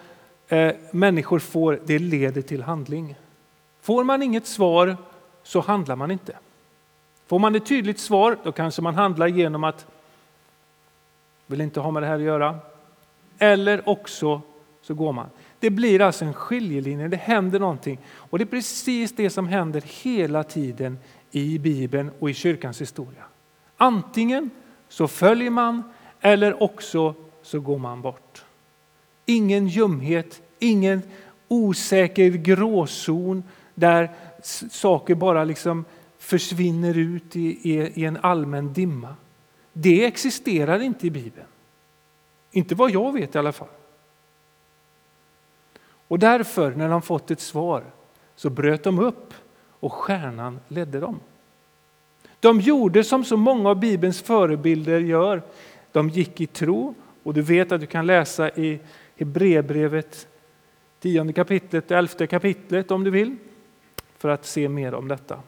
eh, 0.49 0.75
människor 0.91 1.39
får, 1.39 1.81
det 1.85 1.99
leder 1.99 2.43
till 2.43 2.63
handling. 2.63 3.15
Får 3.81 4.05
man 4.05 4.23
inget 4.23 4.47
svar 4.47 4.97
så 5.43 5.61
handlar 5.61 5.97
man 5.97 6.11
inte. 6.11 6.37
Får 7.27 7.39
man 7.39 7.55
ett 7.55 7.67
tydligt 7.67 8.01
svar 8.01 8.39
då 8.45 8.53
kanske 8.53 8.83
man 8.83 8.95
handlar 8.95 9.27
genom 9.27 9.65
att 9.65 9.87
vill 11.47 11.61
inte 11.61 11.81
ha 11.81 11.91
med 11.91 12.03
det 12.03 12.07
här 12.07 12.15
att 12.15 12.23
göra. 12.23 12.59
Eller 13.39 13.89
också 13.89 14.41
så 14.83 14.95
går 14.95 15.13
man. 15.13 15.27
Det 15.61 15.71
blir 15.71 16.01
alltså 16.01 16.25
en 16.25 16.35
skiljelinje, 16.35 17.09
det 17.09 17.17
händer 17.17 17.61
någonting. 17.61 17.99
Och 18.09 18.39
det 18.39 18.45
är 18.45 18.47
precis 18.47 19.13
det 19.13 19.31
som 19.31 19.49
händer 19.49 19.83
hela 20.03 20.45
tiden 20.45 20.99
i 21.31 21.59
Bibeln 21.59 22.11
och 22.19 22.31
i 22.31 22.35
kyrkans 22.35 22.81
historia. 22.81 23.25
Antingen 23.77 24.51
så 24.89 25.09
följer 25.09 25.51
man 25.51 25.83
eller 26.21 26.63
också 26.63 27.15
så 27.43 27.61
går 27.61 27.79
man 27.79 28.03
bort. 28.03 28.45
Ingen 29.27 29.69
ljumhet, 29.69 30.43
ingen 30.59 31.03
osäker 31.49 32.31
gråzon 32.31 33.43
där 33.75 34.11
saker 34.71 35.15
bara 35.15 35.45
liksom 35.45 35.85
försvinner 36.19 36.99
ut 36.99 37.37
i, 37.37 37.71
i, 37.71 37.93
i 37.95 38.05
en 38.05 38.17
allmän 38.17 38.73
dimma. 38.73 39.17
Det 39.73 40.05
existerar 40.05 40.81
inte 40.81 41.07
i 41.07 41.11
Bibeln. 41.11 41.47
Inte 42.51 42.75
vad 42.75 42.91
jag 42.91 43.13
vet 43.13 43.35
i 43.35 43.39
alla 43.39 43.53
fall. 43.53 43.69
Och 46.09 46.19
därför, 46.19 46.75
när 46.75 46.89
de 46.89 47.03
fått 47.03 47.31
ett 47.31 47.41
svar, 47.41 47.85
så 48.37 48.51
bröt 48.51 48.83
de 48.83 48.99
upp 48.99 49.35
och 49.81 49.93
stjärnan 49.93 50.61
ledde 50.69 51.01
dem. 51.01 51.21
De 52.41 52.61
gjorde 52.61 53.05
som 53.05 53.25
så 53.25 53.37
många 53.37 53.71
av 53.71 53.81
Bibelns 53.81 54.23
förebilder 54.23 55.01
gör. 55.01 55.43
De 55.93 56.09
gick 56.09 56.41
i 56.41 56.47
tro 56.47 56.95
och 57.23 57.35
du 57.35 57.43
vet 57.43 57.73
att 57.73 57.81
du 57.81 57.87
kan 57.87 58.07
läsa 58.07 58.51
i 58.51 58.81
Hebreerbrevet 59.17 60.29
10 61.01 61.33
kapitlet, 61.33 61.91
11 61.91 62.27
kapitlet 62.27 62.91
om 62.91 63.05
du 63.05 63.11
vill 63.11 63.37
för 64.19 64.29
att 64.29 64.47
se 64.47 64.69
mer 64.69 64.95
om 64.95 65.09
detta. 65.09 65.41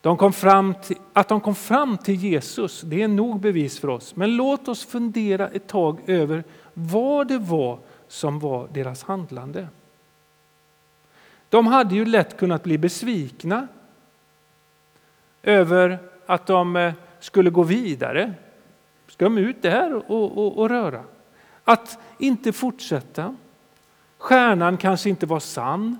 De 0.00 0.16
kom 0.16 0.32
fram 0.32 0.74
till, 0.74 0.96
att 1.12 1.28
de 1.28 1.40
kom 1.40 1.54
fram 1.54 1.98
till 1.98 2.14
Jesus, 2.14 2.80
det 2.80 3.02
är 3.02 3.08
nog 3.08 3.40
bevis 3.40 3.78
för 3.78 3.88
oss. 3.88 4.16
Men 4.16 4.36
låt 4.36 4.68
oss 4.68 4.84
fundera 4.84 5.48
ett 5.48 5.66
tag 5.66 6.00
över 6.06 6.44
vad 6.74 7.28
det 7.28 7.38
var 7.38 7.78
som 8.08 8.38
var 8.38 8.68
deras 8.72 9.02
handlande. 9.02 9.68
De 11.48 11.66
hade 11.66 11.94
ju 11.94 12.04
lätt 12.04 12.36
kunnat 12.36 12.62
bli 12.62 12.78
besvikna 12.78 13.68
över 15.42 15.98
att 16.26 16.46
de 16.46 16.76
eh, 16.76 16.94
skulle 17.20 17.50
gå 17.50 17.62
vidare. 17.62 18.34
Ska 19.08 19.24
de 19.24 19.38
ut 19.38 19.62
där 19.62 19.94
och, 19.94 20.38
och, 20.38 20.58
och 20.58 20.68
röra? 20.68 21.04
Att 21.64 21.98
inte 22.18 22.52
fortsätta. 22.52 23.36
Stjärnan 24.18 24.76
kanske 24.76 25.08
inte 25.08 25.26
var 25.26 25.40
sann. 25.40 25.98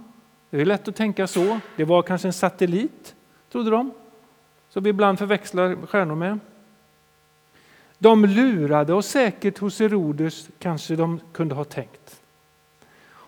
Det 0.50 0.60
är 0.60 0.64
lätt 0.64 0.88
att 0.88 0.96
tänka 0.96 1.26
så. 1.26 1.60
Det 1.76 1.84
var 1.84 2.02
kanske 2.02 2.28
en 2.28 2.32
satellit, 2.32 3.14
trodde 3.52 3.70
de, 3.70 3.90
som 4.68 4.82
vi 4.82 4.90
ibland 4.90 5.18
förväxlar 5.18 5.86
stjärnor 5.86 6.14
med. 6.14 6.38
De 7.98 8.24
lurade 8.24 8.94
och 8.94 9.04
säkert 9.04 9.58
hos 9.58 9.80
Herodes 9.80 10.48
kanske 10.58 10.96
de 10.96 11.20
kunde 11.32 11.54
ha 11.54 11.64
tänkt. 11.64 12.20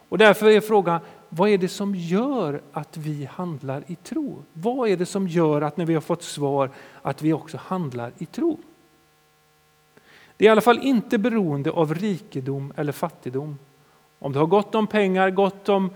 Och 0.09 0.19
därför 0.19 0.47
är 0.51 0.61
frågan, 0.61 1.01
vad 1.29 1.49
är 1.49 1.59
det 1.59 1.69
som 1.69 1.95
gör 1.95 2.61
att 2.73 2.97
vi 2.97 3.25
handlar 3.25 3.85
i 3.87 3.95
tro? 3.97 4.43
Vad 4.53 4.89
är 4.89 4.97
det 4.97 5.07
som 5.07 5.29
gör 5.29 5.61
att 5.63 5.77
när 5.77 5.87
vi 5.87 5.95
har 5.95 6.01
fått 6.01 6.23
svar 6.23 6.71
att 7.03 7.23
vi 7.23 7.33
också 7.33 7.57
handlar 7.57 8.13
i 8.19 8.27
tro? 8.27 8.59
Det 10.37 10.45
är 10.45 10.47
i 10.47 10.51
alla 10.51 10.61
fall 10.61 10.79
inte 10.83 11.19
beroende 11.19 11.71
av 11.71 11.95
rikedom 11.95 12.73
eller 12.77 12.93
fattigdom. 12.93 13.59
Om 14.19 14.33
du 14.33 14.39
har 14.39 14.47
gott 14.47 14.75
om 14.75 14.87
pengar, 14.87 15.31
gott 15.31 15.69
om, 15.69 15.91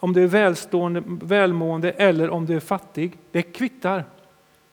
om 0.00 0.12
du 0.12 0.22
är 0.22 0.26
välstående, 0.26 1.02
välmående 1.06 1.90
eller 1.90 2.30
om 2.30 2.46
du 2.46 2.56
är 2.56 2.60
fattig. 2.60 3.18
Det 3.30 3.42
kvittar. 3.42 4.04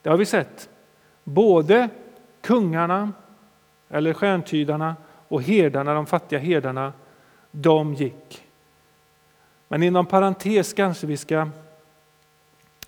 Det 0.01 0.09
har 0.09 0.17
vi 0.17 0.25
sett. 0.25 0.69
Både 1.23 1.89
kungarna 2.41 3.11
eller 3.91 4.13
stjärntydarna 4.13 4.95
och 5.27 5.41
herdarna, 5.41 5.93
de 5.93 6.05
fattiga 6.05 6.39
herdarna, 6.39 6.93
de 7.51 7.93
gick. 7.93 8.43
Men 9.67 9.83
inom 9.83 10.05
parentes 10.05 10.73
kanske 10.73 11.07
vi 11.07 11.17
ska 11.17 11.49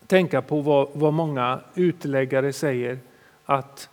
tänka 0.08 0.42
på 0.42 0.62
vad, 0.62 0.88
vad 0.94 1.14
många 1.14 1.60
utläggare 1.76 2.54
säger 2.54 3.00
att 3.46 3.90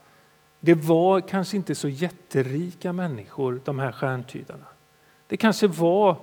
det 0.60 0.74
var 0.74 1.20
kanske 1.20 1.56
inte 1.56 1.74
så 1.74 1.88
jätterika 1.88 2.92
människor, 2.92 3.60
de 3.64 3.78
här 3.78 3.92
stjärntydarna. 3.92 4.66
Det 5.26 5.36
kanske 5.36 5.66
var 5.66 6.16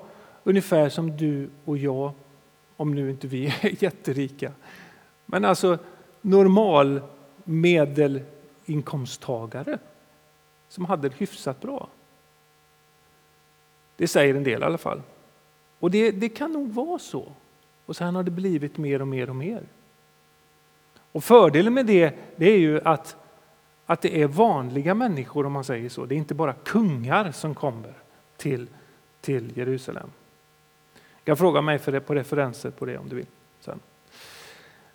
ungefär 0.44 0.90
som 0.90 1.18
du 1.18 1.50
och 1.66 1.78
jag, 1.78 2.12
om 2.78 2.96
nu 2.96 3.10
inte 3.10 3.28
vi 3.28 3.46
är 3.62 3.84
jätterika. 3.84 4.52
Men 5.26 5.46
alltså 5.46 5.78
normal 6.22 7.02
medelinkomsttagare 7.44 9.78
som 10.70 10.86
hade 10.86 11.10
det 11.10 11.16
hyfsat 11.16 11.62
bra. 11.62 11.88
Det 13.96 14.08
säger 14.08 14.36
en 14.36 14.44
del 14.44 14.62
i 14.62 14.66
alla 14.66 14.78
fall. 14.78 15.02
Och 15.80 15.92
det, 15.92 16.12
det 16.12 16.30
kan 16.30 16.52
nog 16.52 16.74
vara 16.74 17.00
så. 17.00 17.32
Och 17.86 17.96
sen 17.96 18.16
har 18.16 18.24
det 18.24 18.32
blivit 18.32 18.78
mer 18.78 19.02
och 19.02 19.08
mer 19.08 19.30
och 19.30 19.36
mer. 19.36 19.64
Och 21.12 21.24
fördelen 21.24 21.74
med 21.74 21.86
det, 21.86 22.16
det 22.36 22.46
är 22.46 22.58
ju 22.58 22.82
att, 22.82 23.16
att 23.86 24.02
det 24.02 24.22
är 24.22 24.28
vanliga 24.28 24.94
människor 24.94 25.46
om 25.46 25.52
man 25.52 25.64
säger 25.64 25.90
så. 25.90 26.06
Det 26.06 26.16
är 26.16 26.18
inte 26.18 26.34
bara 26.34 26.54
kungar 26.54 27.32
som 27.32 27.56
kommer 27.56 27.94
till, 28.38 28.68
till 29.22 29.58
Jerusalem. 29.58 30.10
Jag 30.94 31.26
kan 31.26 31.38
fråga 31.38 31.62
mig 31.62 31.80
för 31.80 31.92
det, 31.92 32.00
på 32.00 32.16
referenser 32.16 32.70
på 32.70 32.86
det 32.86 32.98
om 32.98 33.10
du 33.10 33.16
vill. 33.16 33.26
Sen. 33.60 33.80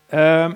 Eh, 0.08 0.52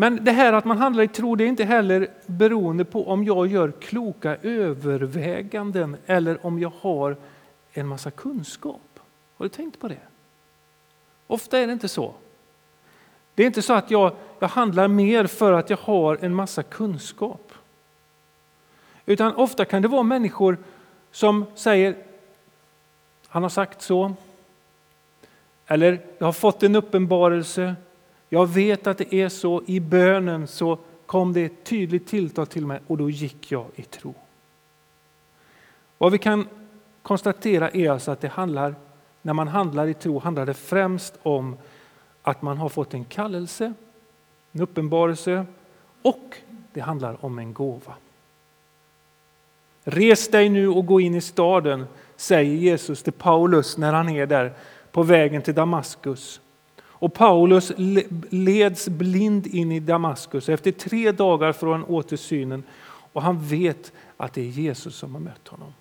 men 0.00 0.24
det 0.24 0.32
här 0.32 0.52
att 0.52 0.64
man 0.64 0.78
handlar 0.78 1.02
i 1.02 1.08
tro 1.08 1.34
det 1.34 1.44
är 1.44 1.48
inte 1.48 1.64
heller 1.64 2.08
beroende 2.26 2.84
på 2.84 3.08
om 3.08 3.24
jag 3.24 3.46
gör 3.46 3.72
kloka 3.80 4.36
överväganden 4.42 5.96
eller 6.06 6.46
om 6.46 6.58
jag 6.58 6.72
har 6.80 7.16
en 7.72 7.86
massa 7.86 8.10
kunskap. 8.10 9.00
Har 9.36 9.44
du 9.44 9.48
tänkt 9.48 9.80
på 9.80 9.88
det? 9.88 10.00
Ofta 11.26 11.58
är 11.58 11.66
det 11.66 11.72
inte 11.72 11.88
så. 11.88 12.14
Det 13.34 13.42
är 13.42 13.46
inte 13.46 13.62
så 13.62 13.72
att 13.72 13.90
jag, 13.90 14.12
jag 14.38 14.48
handlar 14.48 14.88
mer 14.88 15.26
för 15.26 15.52
att 15.52 15.70
jag 15.70 15.76
har 15.76 16.18
en 16.20 16.34
massa 16.34 16.62
kunskap. 16.62 17.52
Utan 19.06 19.34
ofta 19.34 19.64
kan 19.64 19.82
det 19.82 19.88
vara 19.88 20.02
människor 20.02 20.58
som 21.10 21.44
säger 21.54 21.96
han 23.28 23.42
har 23.42 23.50
sagt 23.50 23.82
så. 23.82 24.14
Eller 25.66 26.00
jag 26.18 26.26
har 26.26 26.32
fått 26.32 26.62
en 26.62 26.76
uppenbarelse. 26.76 27.74
Jag 28.28 28.46
vet 28.46 28.86
att 28.86 28.98
det 28.98 29.14
är 29.14 29.28
så. 29.28 29.62
I 29.66 29.80
bönen 29.80 30.46
så 30.46 30.78
kom 31.06 31.32
det 31.32 31.44
ett 31.44 31.64
tydligt 31.64 32.06
tilltal 32.06 32.46
till 32.46 32.66
mig 32.66 32.80
och 32.86 32.96
då 32.98 33.10
gick 33.10 33.52
jag 33.52 33.66
i 33.74 33.82
tro. 33.82 34.14
Vad 35.98 36.12
vi 36.12 36.18
kan 36.18 36.48
konstatera 37.02 37.70
är 37.70 37.90
alltså 37.90 38.10
att 38.10 38.20
det 38.20 38.28
handlar, 38.28 38.74
när 39.22 39.32
man 39.32 39.48
handlar 39.48 39.86
i 39.86 39.94
tro 39.94 40.18
handlar 40.18 40.46
det 40.46 40.54
främst 40.54 41.18
om 41.22 41.56
att 42.22 42.42
man 42.42 42.56
har 42.56 42.68
fått 42.68 42.94
en 42.94 43.04
kallelse, 43.04 43.72
en 44.52 44.60
uppenbarelse 44.60 45.46
och 46.02 46.36
det 46.72 46.80
handlar 46.80 47.24
om 47.24 47.38
en 47.38 47.52
gåva. 47.52 47.94
Res 49.84 50.28
dig 50.28 50.48
nu 50.48 50.68
och 50.68 50.86
gå 50.86 51.00
in 51.00 51.14
i 51.14 51.20
staden, 51.20 51.86
säger 52.16 52.54
Jesus 52.54 53.02
till 53.02 53.12
Paulus 53.12 53.78
när 53.78 53.92
han 53.92 54.08
är 54.08 54.26
där 54.26 54.52
på 54.92 55.02
vägen 55.02 55.42
till 55.42 55.54
Damaskus. 55.54 56.40
Och 57.00 57.14
Paulus 57.14 57.72
leds 58.30 58.88
blind 58.88 59.46
in 59.46 59.72
i 59.72 59.80
Damaskus. 59.80 60.48
Efter 60.48 60.72
tre 60.72 61.12
dagar 61.12 61.52
får 61.52 61.72
han 61.72 61.84
åter 61.84 62.16
synen 62.16 62.62
och 63.12 63.22
han 63.22 63.46
vet 63.46 63.92
att 64.16 64.34
det 64.34 64.40
är 64.40 64.44
Jesus 64.44 64.96
som 64.96 65.14
har 65.14 65.20
mött 65.20 65.48
honom. 65.48 65.72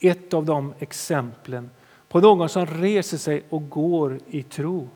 Ett 0.00 0.34
av 0.34 0.44
de 0.44 0.74
exemplen 0.78 1.70
på 2.08 2.20
någon 2.20 2.48
som 2.48 2.66
reser 2.66 3.16
sig 3.16 3.42
och 3.48 3.70
går 3.70 4.18
i 4.30 4.42
tro. 4.42 4.88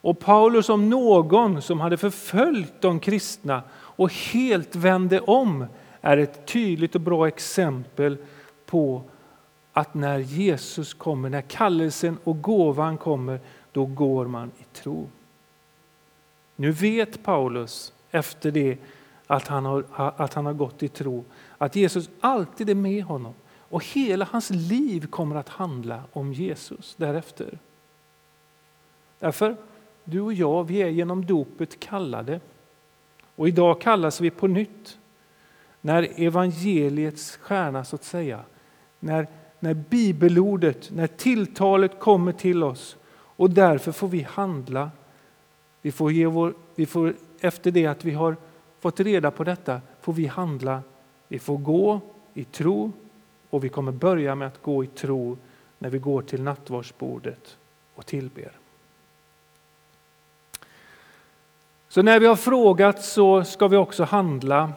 Och 0.00 0.18
Paulus 0.18 0.68
om 0.68 0.90
någon 0.90 1.62
som 1.62 1.80
hade 1.80 1.96
förföljt 1.96 2.80
de 2.80 3.00
kristna 3.00 3.62
och 3.72 4.12
helt 4.12 4.76
vände 4.76 5.20
om 5.20 5.66
är 6.00 6.16
ett 6.16 6.46
tydligt 6.46 6.94
och 6.94 7.00
bra 7.00 7.28
exempel 7.28 8.16
på 8.66 9.02
att 9.76 9.94
när 9.94 10.18
Jesus 10.18 10.94
kommer, 10.94 11.28
när 11.28 11.40
kallelsen 11.40 12.18
och 12.24 12.42
gåvan 12.42 12.98
kommer, 12.98 13.40
då 13.72 13.86
går 13.86 14.26
man 14.26 14.50
i 14.58 14.64
tro. 14.64 15.08
Nu 16.56 16.70
vet 16.70 17.22
Paulus 17.22 17.92
efter 18.10 18.50
det 18.50 18.78
att 19.26 19.48
han 19.48 19.64
har, 19.64 19.84
att 19.92 20.34
han 20.34 20.46
har 20.46 20.52
gått 20.52 20.82
i 20.82 20.88
tro 20.88 21.24
att 21.58 21.76
Jesus 21.76 22.10
alltid 22.20 22.70
är 22.70 22.74
med 22.74 23.04
honom 23.04 23.34
och 23.58 23.84
hela 23.84 24.28
hans 24.30 24.50
liv 24.50 25.06
kommer 25.06 25.36
att 25.36 25.48
handla 25.48 26.02
om 26.12 26.32
Jesus 26.32 26.94
därefter. 26.96 27.58
Därför, 29.18 29.56
du 30.04 30.20
och 30.20 30.32
jag, 30.32 30.64
vi 30.64 30.82
är 30.82 30.88
genom 30.88 31.26
dopet 31.26 31.80
kallade 31.80 32.40
och 33.36 33.48
idag 33.48 33.80
kallas 33.80 34.20
vi 34.20 34.30
på 34.30 34.46
nytt 34.46 34.98
när 35.80 36.20
evangeliets 36.20 37.36
stjärna 37.36 37.84
så 37.84 37.96
att 37.96 38.04
säga, 38.04 38.40
när, 39.00 39.26
när 39.64 39.74
bibelordet, 39.74 40.90
när 40.90 41.06
tilltalet 41.06 42.00
kommer 42.00 42.32
till 42.32 42.62
oss 42.62 42.96
och 43.12 43.50
därför 43.50 43.92
får 43.92 44.08
vi 44.08 44.22
handla. 44.22 44.90
Vi 45.82 45.92
får 45.92 46.12
ge 46.12 46.26
vår, 46.26 46.54
vi 46.74 46.86
får, 46.86 47.14
efter 47.40 47.70
det 47.70 47.86
att 47.86 48.04
vi 48.04 48.10
har 48.10 48.36
fått 48.80 49.00
reda 49.00 49.30
på 49.30 49.44
detta 49.44 49.80
får 50.00 50.12
vi 50.12 50.26
handla. 50.26 50.82
Vi 51.28 51.38
får 51.38 51.58
gå 51.58 52.00
i 52.34 52.44
tro 52.44 52.92
och 53.50 53.64
vi 53.64 53.68
kommer 53.68 53.92
börja 53.92 54.34
med 54.34 54.48
att 54.48 54.62
gå 54.62 54.84
i 54.84 54.86
tro 54.86 55.36
när 55.78 55.90
vi 55.90 55.98
går 55.98 56.22
till 56.22 56.42
nattvardsbordet 56.42 57.56
och 57.94 58.06
tillber. 58.06 58.52
Så 61.88 62.02
när 62.02 62.20
vi 62.20 62.26
har 62.26 62.36
frågat 62.36 63.04
så 63.04 63.44
ska 63.44 63.68
vi 63.68 63.76
också 63.76 64.04
handla 64.04 64.72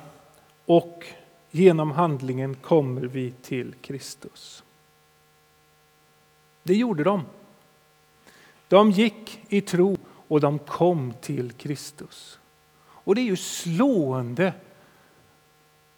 och 0.66 1.06
genom 1.52 1.92
handlingen 1.92 2.56
kommer 2.56 3.02
vi 3.02 3.32
till 3.32 3.74
Kristus. 3.82 4.64
Det 6.68 6.76
gjorde 6.76 7.04
de. 7.04 7.26
De 8.68 8.92
gick 8.92 9.40
i 9.50 9.62
tro 9.62 9.98
och 10.28 10.42
de 10.42 10.60
kom 10.60 11.14
till 11.22 11.52
Kristus. 11.52 12.40
Och 12.80 13.16
det 13.16 13.22
är 13.22 13.26
ju 13.26 13.36
slående. 13.36 14.54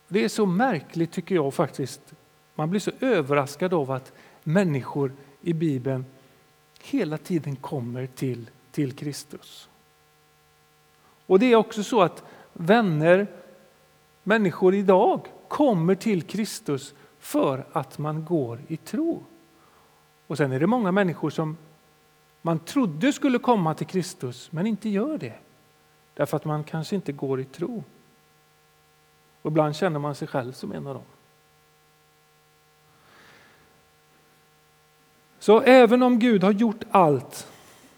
Det 0.08 0.23
är 0.23 0.29
så 0.29 0.45
märkligt 0.45 1.12
tycker 1.12 1.36
jag 1.36 1.53
faktiskt. 1.53 2.01
Man 2.55 2.69
blir 2.69 2.79
så 2.79 2.91
överraskad 2.99 3.73
av 3.73 3.91
att 3.91 4.13
människor 4.43 5.13
i 5.41 5.53
Bibeln 5.53 6.05
hela 6.82 7.17
tiden 7.17 7.55
kommer 7.55 8.08
till, 8.08 8.49
till 8.71 8.93
Kristus. 8.93 9.69
Och 11.25 11.39
det 11.39 11.45
är 11.45 11.55
också 11.55 11.84
så 11.84 12.01
att 12.01 12.23
vänner 12.53 13.27
människor 14.23 14.75
idag 14.75 15.27
kommer 15.47 15.95
till 15.95 16.23
Kristus 16.23 16.93
för 17.19 17.65
att 17.71 17.97
man 17.97 18.25
går 18.25 18.60
i 18.67 18.77
tro. 18.77 19.23
Och 20.29 20.37
sen 20.37 20.51
är 20.51 20.59
det 20.59 20.67
många 20.67 20.91
människor 20.91 21.29
som 21.29 21.57
man 22.41 22.59
trodde 22.59 23.13
skulle 23.13 23.39
komma 23.39 23.73
till 23.73 23.87
Kristus 23.87 24.51
men 24.51 24.67
inte 24.67 24.89
gör 24.89 25.17
det. 25.17 25.33
Därför 26.13 26.37
att 26.37 26.45
man 26.45 26.63
kanske 26.63 26.95
inte 26.95 27.11
går 27.11 27.39
i 27.39 27.45
tro. 27.45 27.83
Och 29.41 29.51
ibland 29.51 29.75
känner 29.75 29.99
man 29.99 30.15
sig 30.15 30.27
själv 30.27 30.51
som 30.51 30.71
en 30.71 30.87
av 30.87 30.93
dem. 30.93 31.03
Så 35.39 35.61
även 35.61 36.03
om 36.03 36.19
Gud 36.19 36.43
har 36.43 36.51
gjort 36.51 36.83
allt 36.91 37.47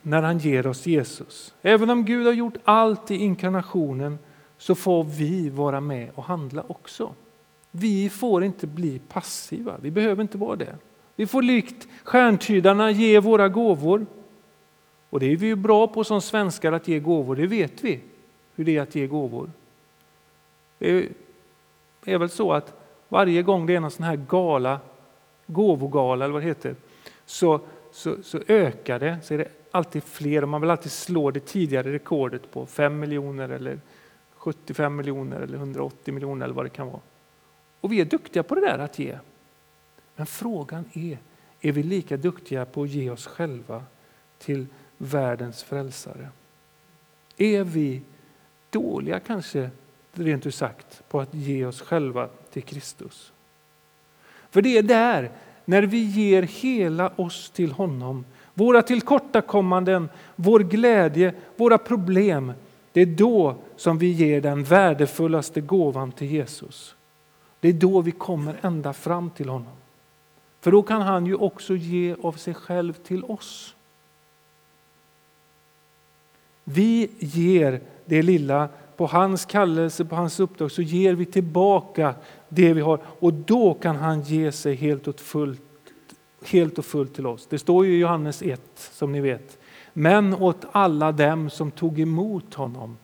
när 0.01 0.21
han 0.21 0.37
ger 0.37 0.67
oss 0.67 0.85
Jesus, 0.85 1.53
även 1.61 1.89
om 1.89 2.05
Gud 2.05 2.25
har 2.25 2.33
gjort 2.33 2.57
allt 2.63 3.11
i 3.11 3.15
inkarnationen 3.15 4.19
så 4.57 4.75
får 4.75 5.03
vi 5.03 5.49
vara 5.49 5.81
med 5.81 6.11
och 6.15 6.23
handla 6.23 6.63
också. 6.67 7.13
Vi 7.71 8.09
får 8.09 8.43
inte 8.43 8.67
bli 8.67 8.99
passiva, 8.99 9.77
vi 9.81 9.91
behöver 9.91 10.21
inte 10.21 10.37
vara 10.37 10.55
det. 10.55 10.75
Vi 11.21 11.27
får 11.27 11.41
likt 11.41 11.87
stjärntydarna 12.03 12.91
ge 12.91 13.19
våra 13.19 13.49
gåvor. 13.49 14.05
Och 15.09 15.19
det 15.19 15.31
är 15.31 15.35
vi 15.35 15.47
ju 15.47 15.55
bra 15.55 15.87
på 15.87 16.03
som 16.03 16.21
svenskar 16.21 16.71
att 16.71 16.87
ge 16.87 16.99
gåvor, 16.99 17.35
det 17.35 17.47
vet 17.47 17.83
vi 17.83 17.99
hur 18.55 18.65
det 18.65 18.77
är 18.77 18.81
att 18.81 18.95
ge 18.95 19.07
gåvor. 19.07 19.51
Det 20.79 21.09
är 22.03 22.17
väl 22.17 22.29
så 22.29 22.53
att 22.53 22.73
varje 23.09 23.41
gång 23.41 23.65
det 23.65 23.75
är 23.75 23.79
någon 23.79 23.91
sån 23.91 24.05
här 24.05 24.15
gala, 24.15 24.79
gåvogala 25.45 26.25
eller 26.25 26.33
vad 26.33 26.41
det 26.41 26.47
heter, 26.47 26.75
så, 27.25 27.59
så, 27.91 28.15
så 28.23 28.39
ökar 28.47 28.99
det, 28.99 29.17
så 29.23 29.33
är 29.33 29.37
det 29.37 29.47
alltid 29.71 30.03
fler 30.03 30.41
och 30.41 30.49
man 30.49 30.61
vill 30.61 30.69
alltid 30.69 30.91
slå 30.91 31.31
det 31.31 31.39
tidigare 31.39 31.93
rekordet 31.93 32.51
på 32.51 32.65
5 32.65 32.99
miljoner 32.99 33.49
eller 33.49 33.79
75 34.35 34.95
miljoner 34.95 35.39
eller 35.39 35.57
180 35.57 36.13
miljoner 36.13 36.45
eller 36.45 36.55
vad 36.55 36.65
det 36.65 36.69
kan 36.69 36.87
vara. 36.87 37.01
Och 37.81 37.91
vi 37.91 38.01
är 38.01 38.05
duktiga 38.05 38.43
på 38.43 38.55
det 38.55 38.61
där 38.61 38.79
att 38.79 38.99
ge. 38.99 39.17
Men 40.21 40.25
frågan 40.25 40.85
är, 40.93 41.17
är 41.61 41.71
vi 41.71 41.83
lika 41.83 42.17
duktiga 42.17 42.65
på 42.65 42.83
att 42.83 42.89
ge 42.89 43.09
oss 43.09 43.27
själva 43.27 43.83
till 44.37 44.65
världens 44.97 45.63
frälsare? 45.63 46.29
Är 47.37 47.63
vi 47.63 48.01
dåliga 48.69 49.19
kanske, 49.19 49.69
rent 50.13 50.45
ut 50.45 50.55
sagt, 50.55 51.03
på 51.09 51.21
att 51.21 51.33
ge 51.33 51.65
oss 51.65 51.81
själva 51.81 52.29
till 52.51 52.63
Kristus? 52.63 53.31
För 54.49 54.61
det 54.61 54.77
är 54.77 54.83
där, 54.83 55.31
när 55.65 55.83
vi 55.83 56.03
ger 56.03 56.43
hela 56.43 57.09
oss 57.15 57.49
till 57.49 57.71
honom, 57.71 58.25
våra 58.53 58.81
tillkortakommanden, 58.81 60.09
vår 60.35 60.59
glädje, 60.59 61.33
våra 61.55 61.77
problem, 61.77 62.53
det 62.91 63.01
är 63.01 63.05
då 63.05 63.55
som 63.75 63.97
vi 63.97 64.11
ger 64.11 64.41
den 64.41 64.63
värdefullaste 64.63 65.61
gåvan 65.61 66.11
till 66.11 66.31
Jesus. 66.31 66.95
Det 67.59 67.69
är 67.69 67.73
då 67.73 68.01
vi 68.01 68.11
kommer 68.11 68.55
ända 68.61 68.93
fram 68.93 69.29
till 69.29 69.49
honom. 69.49 69.73
För 70.61 70.71
då 70.71 70.83
kan 70.83 71.01
han 71.01 71.25
ju 71.25 71.35
också 71.35 71.75
ge 71.75 72.15
av 72.23 72.31
sig 72.31 72.53
själv 72.53 72.93
till 72.93 73.23
oss. 73.23 73.75
Vi 76.63 77.11
ger 77.19 77.81
det 78.05 78.21
lilla 78.21 78.69
på 78.97 79.07
hans 79.07 79.45
kallelse, 79.45 80.05
på 80.05 80.15
hans 80.15 80.39
uppdrag, 80.39 80.71
så 80.71 80.81
ger 80.81 81.13
vi 81.13 81.25
tillbaka 81.25 82.15
det 82.49 82.73
vi 82.73 82.81
har 82.81 82.99
och 83.05 83.33
då 83.33 83.73
kan 83.73 83.95
han 83.95 84.21
ge 84.21 84.51
sig 84.51 84.75
helt 84.75 85.07
och 85.07 85.19
fullt, 85.19 85.61
helt 86.45 86.77
och 86.77 86.85
fullt 86.85 87.15
till 87.15 87.27
oss. 87.27 87.47
Det 87.49 87.59
står 87.59 87.85
ju 87.85 87.93
i 87.93 87.99
Johannes 87.99 88.41
1 88.41 88.61
som 88.75 89.11
ni 89.11 89.21
vet. 89.21 89.57
Men 89.93 90.33
åt 90.33 90.65
alla 90.71 91.11
dem 91.11 91.49
som 91.49 91.71
tog 91.71 91.99
emot 91.99 92.53
honom. 92.53 92.97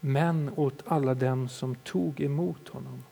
Men 0.00 0.50
åt 0.56 0.82
alla 0.86 1.14
dem 1.14 1.48
som 1.48 1.74
tog 1.74 2.20
emot 2.20 2.68
honom. 2.68 3.04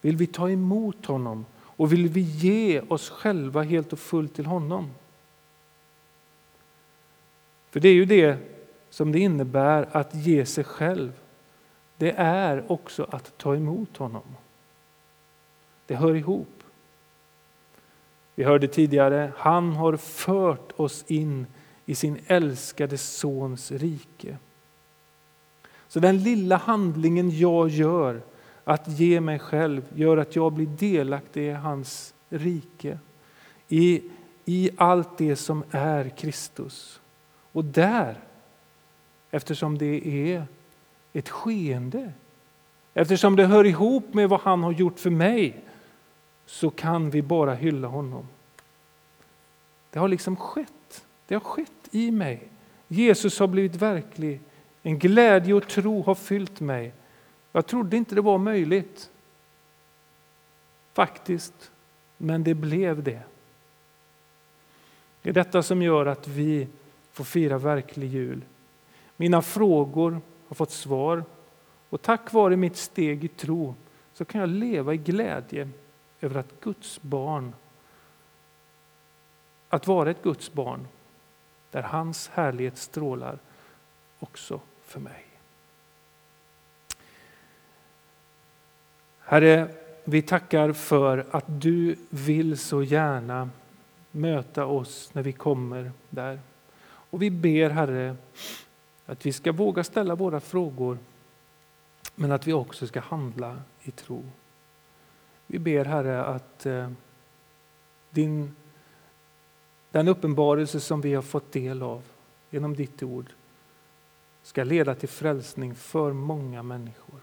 Vill 0.00 0.16
vi 0.16 0.26
ta 0.26 0.50
emot 0.50 1.06
honom 1.06 1.44
och 1.76 1.92
vill 1.92 2.08
vi 2.08 2.20
ge 2.20 2.80
oss 2.80 3.10
själva 3.10 3.62
helt 3.62 3.92
och 3.92 3.98
fullt 3.98 4.34
till 4.34 4.46
honom? 4.46 4.90
För 7.70 7.80
det 7.80 7.88
är 7.88 7.94
ju 7.94 8.04
det 8.04 8.38
som 8.90 9.12
det 9.12 9.18
innebär 9.18 9.88
att 9.92 10.14
ge 10.14 10.46
sig 10.46 10.64
själv, 10.64 11.12
det 11.96 12.10
är 12.16 12.72
också 12.72 13.06
att 13.10 13.38
ta 13.38 13.56
emot 13.56 13.96
honom. 13.96 14.36
Det 15.86 15.94
hör 15.94 16.14
ihop. 16.14 16.62
Vi 18.34 18.44
hörde 18.44 18.68
tidigare, 18.68 19.32
han 19.36 19.72
har 19.72 19.96
fört 19.96 20.72
oss 20.76 21.04
in 21.06 21.46
i 21.86 21.94
sin 21.94 22.18
älskade 22.26 22.98
sons 22.98 23.72
rike. 23.72 24.38
Så 25.88 26.00
den 26.00 26.22
lilla 26.22 26.56
handlingen 26.56 27.38
jag 27.38 27.68
gör, 27.68 28.22
att 28.64 28.88
ge 28.88 29.20
mig 29.20 29.38
själv, 29.38 29.82
gör 29.94 30.16
att 30.16 30.36
jag 30.36 30.52
blir 30.52 30.66
delaktig 30.66 31.48
i 31.48 31.50
hans 31.50 32.14
rike. 32.28 32.98
I, 33.68 34.02
i 34.44 34.70
allt 34.76 35.18
det 35.18 35.36
som 35.36 35.64
är 35.70 36.08
Kristus. 36.08 37.00
Och 37.52 37.64
där, 37.64 38.18
eftersom 39.30 39.78
det 39.78 40.08
är 40.08 40.46
ett 41.12 41.28
skeende, 41.28 42.12
eftersom 42.94 43.36
det 43.36 43.46
hör 43.46 43.64
ihop 43.66 44.14
med 44.14 44.28
vad 44.28 44.40
han 44.40 44.62
har 44.62 44.72
gjort 44.72 44.98
för 44.98 45.10
mig, 45.10 45.64
så 46.46 46.70
kan 46.70 47.10
vi 47.10 47.22
bara 47.22 47.54
hylla 47.54 47.88
honom. 47.88 48.28
Det 49.90 49.98
har 49.98 50.08
liksom 50.08 50.36
skett. 50.36 51.04
Det 51.26 51.34
har 51.34 51.40
skett 51.40 51.88
i 51.90 52.10
mig. 52.10 52.48
Jesus 52.88 53.38
har 53.38 53.46
blivit 53.46 53.76
verklig. 53.76 54.40
En 54.82 54.98
glädje 54.98 55.54
och 55.54 55.68
tro 55.68 56.02
har 56.02 56.14
fyllt 56.14 56.60
mig. 56.60 56.92
Jag 57.56 57.66
trodde 57.66 57.96
inte 57.96 58.14
det 58.14 58.20
var 58.20 58.38
möjligt. 58.38 59.10
Faktiskt. 60.92 61.70
Men 62.16 62.44
det 62.44 62.54
blev 62.54 63.02
det. 63.02 63.22
Det 65.22 65.28
är 65.28 65.32
detta 65.32 65.62
som 65.62 65.82
gör 65.82 66.06
att 66.06 66.28
vi 66.28 66.68
får 67.12 67.24
fira 67.24 67.58
verklig 67.58 68.08
jul. 68.08 68.44
Mina 69.16 69.42
frågor 69.42 70.20
har 70.48 70.54
fått 70.54 70.70
svar 70.70 71.24
och 71.88 72.02
tack 72.02 72.32
vare 72.32 72.56
mitt 72.56 72.76
steg 72.76 73.24
i 73.24 73.28
tro 73.28 73.74
så 74.12 74.24
kan 74.24 74.40
jag 74.40 74.50
leva 74.50 74.94
i 74.94 74.96
glädje 74.96 75.68
över 76.20 76.40
att 76.40 76.60
Guds 76.60 77.02
barn, 77.02 77.54
att 79.68 79.86
vara 79.86 80.10
ett 80.10 80.22
Guds 80.22 80.52
barn 80.52 80.88
där 81.70 81.82
hans 81.82 82.28
härlighet 82.28 82.78
strålar 82.78 83.38
också 84.18 84.60
för 84.84 85.00
mig. 85.00 85.33
Herre, 89.26 89.68
vi 90.04 90.22
tackar 90.22 90.72
för 90.72 91.26
att 91.30 91.44
du 91.46 91.96
vill 92.10 92.58
så 92.58 92.82
gärna 92.82 93.50
möta 94.10 94.66
oss 94.66 95.10
när 95.12 95.22
vi 95.22 95.32
kommer 95.32 95.92
där. 96.10 96.40
Och 96.84 97.22
vi 97.22 97.30
ber 97.30 97.70
Herre 97.70 98.16
att 99.06 99.26
vi 99.26 99.32
ska 99.32 99.52
våga 99.52 99.84
ställa 99.84 100.14
våra 100.14 100.40
frågor 100.40 100.98
men 102.14 102.32
att 102.32 102.46
vi 102.46 102.52
också 102.52 102.86
ska 102.86 103.00
handla 103.00 103.56
i 103.82 103.90
tro. 103.90 104.24
Vi 105.46 105.58
ber 105.58 105.84
Herre 105.84 106.24
att 106.24 106.66
eh, 106.66 106.90
din, 108.10 108.56
den 109.90 110.08
uppenbarelse 110.08 110.80
som 110.80 111.00
vi 111.00 111.14
har 111.14 111.22
fått 111.22 111.52
del 111.52 111.82
av 111.82 112.02
genom 112.50 112.74
ditt 112.76 113.02
ord 113.02 113.26
ska 114.42 114.64
leda 114.64 114.94
till 114.94 115.08
frälsning 115.08 115.74
för 115.74 116.12
många 116.12 116.62
människor. 116.62 117.20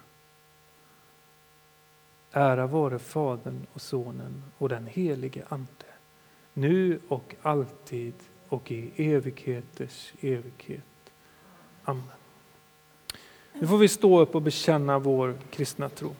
Ära 2.32 2.68
vare 2.68 3.00
Fadern 3.00 3.66
och 3.74 3.82
Sonen 3.82 4.44
och 4.58 4.70
den 4.70 4.88
helige 4.88 5.44
Ande, 5.50 5.68
nu 6.54 7.00
och 7.08 7.36
alltid 7.42 8.14
och 8.50 8.72
i 8.72 8.92
evigheters 8.96 10.14
evighet. 10.22 10.84
Amen. 11.84 12.04
Nu 13.54 13.68
får 13.68 13.78
vi 13.78 13.88
stå 13.88 14.20
upp 14.20 14.36
och 14.36 14.42
bekänna 14.42 15.00
vår 15.00 15.38
kristna 15.50 15.90
tro. 15.90 16.16